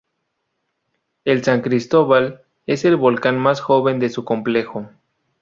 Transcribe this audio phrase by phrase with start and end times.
[1.25, 4.89] El San Cristóbal es el volcán más joven de su complejo.